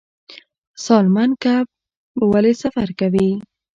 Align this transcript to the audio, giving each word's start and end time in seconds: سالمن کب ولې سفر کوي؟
سالمن 0.85 1.29
کب 1.43 1.65
ولې 2.31 2.53
سفر 2.63 2.87
کوي؟ 2.99 3.29